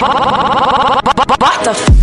[0.00, 1.97] What the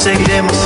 [0.00, 0.57] seguiremos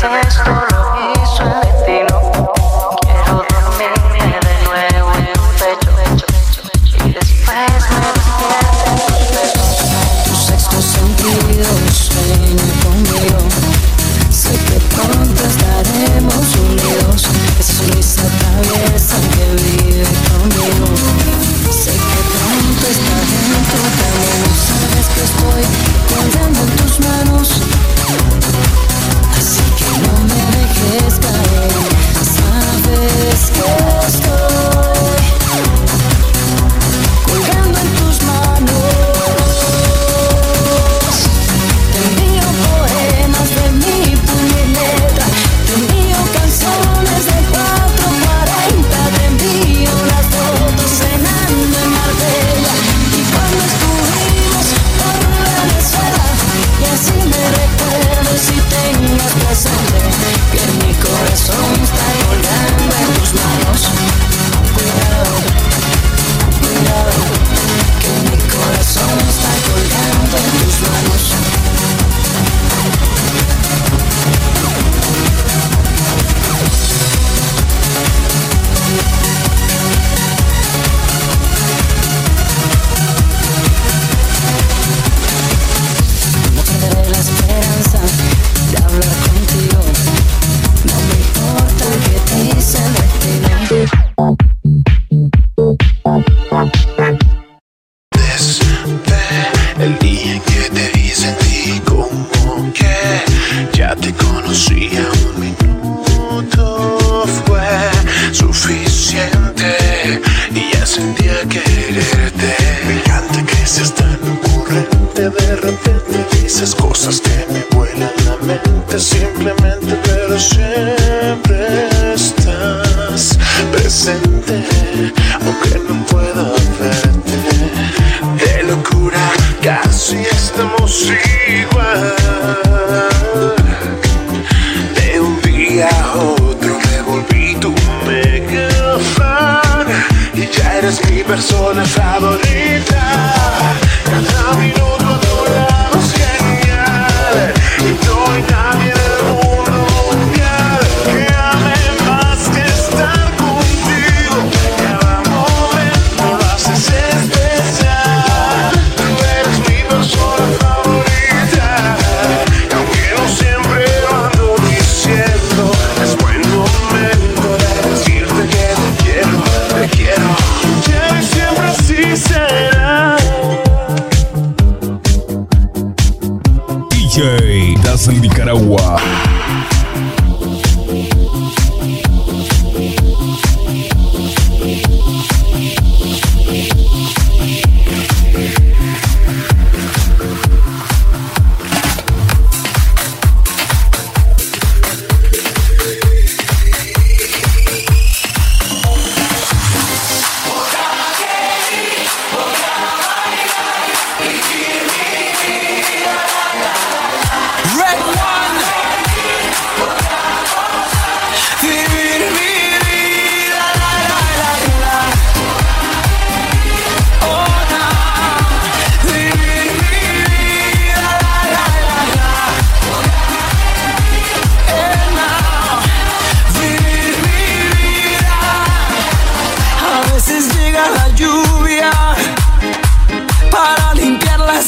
[0.00, 0.59] silence.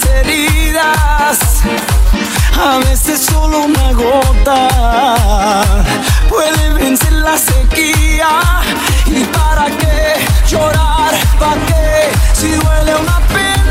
[0.07, 1.39] heridas,
[2.59, 5.65] a veces solo una gota
[6.29, 8.29] puede vencer la sequía.
[9.07, 10.15] ¿Y para qué
[10.49, 11.13] llorar?
[11.39, 13.62] ¿Para qué si duele una pena?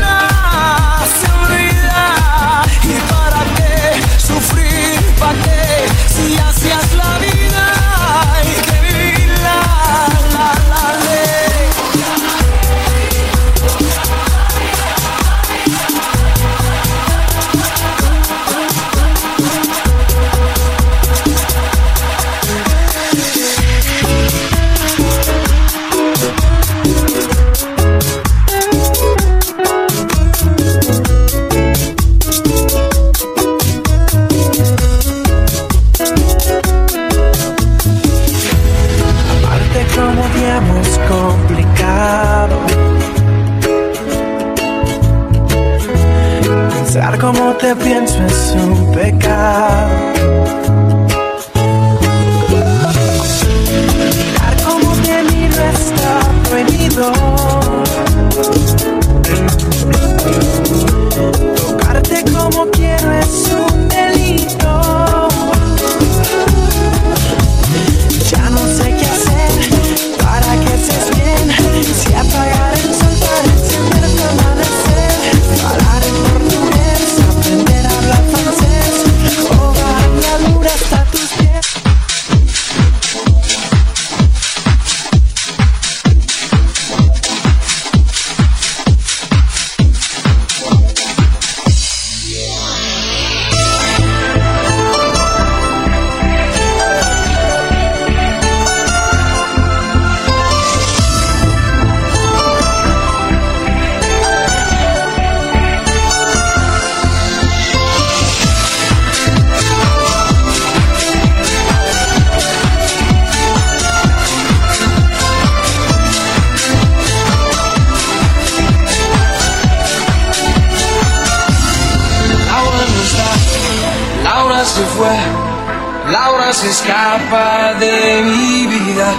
[126.68, 129.12] escapa de mi vida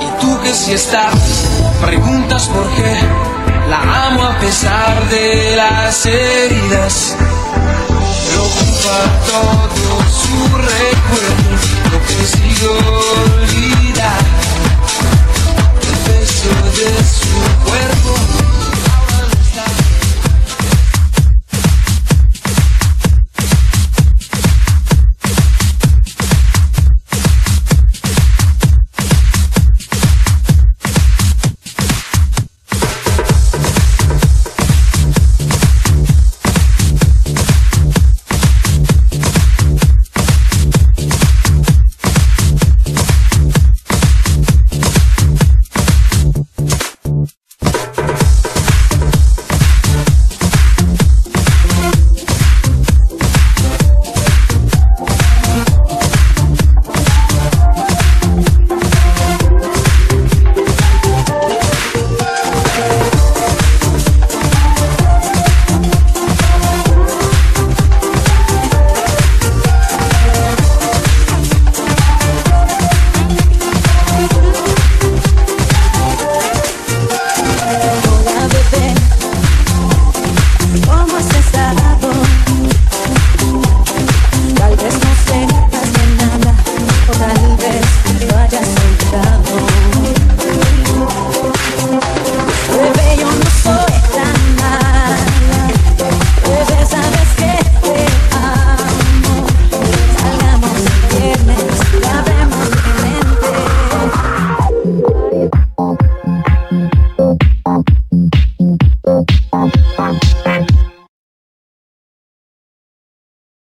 [0.00, 1.14] y tú que si estás,
[1.80, 2.96] preguntas por qué
[3.68, 7.16] la amo a pesar de las heridas.
[8.28, 8.36] Me
[9.28, 11.50] todo su recuerdo,
[11.92, 13.43] lo que sigo